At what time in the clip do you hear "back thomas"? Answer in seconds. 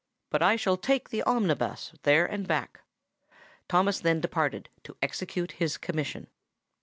2.47-3.99